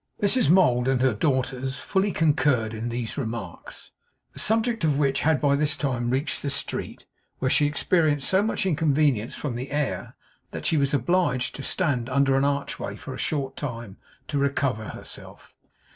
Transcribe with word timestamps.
Mrs 0.19 0.49
Mould 0.49 0.87
and 0.87 0.99
her 1.03 1.13
daughters 1.13 1.77
fully 1.77 2.11
concurred 2.11 2.73
in 2.73 2.89
these 2.89 3.19
remarks; 3.19 3.91
the 4.33 4.39
subject 4.39 4.83
of 4.83 4.97
which 4.97 5.19
had 5.19 5.39
by 5.39 5.55
this 5.55 5.77
time 5.77 6.09
reached 6.09 6.41
the 6.41 6.49
street, 6.49 7.05
where 7.37 7.51
she 7.51 7.67
experienced 7.67 8.27
so 8.27 8.41
much 8.41 8.65
inconvenience 8.65 9.35
from 9.35 9.53
the 9.55 9.69
air, 9.69 10.15
that 10.49 10.65
she 10.65 10.75
was 10.75 10.95
obliged 10.95 11.53
to 11.53 11.61
stand 11.61 12.09
under 12.09 12.35
an 12.35 12.43
archway 12.43 12.95
for 12.95 13.13
a 13.13 13.19
short 13.19 13.55
time, 13.55 13.97
to 14.27 14.39
recover 14.39 14.85
herself. 14.85 15.55